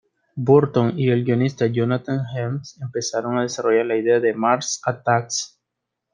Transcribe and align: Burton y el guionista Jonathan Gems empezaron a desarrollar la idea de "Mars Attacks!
Burton 0.35 0.93
y 0.97 1.11
el 1.11 1.23
guionista 1.23 1.67
Jonathan 1.67 2.25
Gems 2.33 2.81
empezaron 2.81 3.37
a 3.37 3.43
desarrollar 3.43 3.85
la 3.85 3.97
idea 3.97 4.19
de 4.19 4.33
"Mars 4.33 4.81
Attacks! 4.83 5.59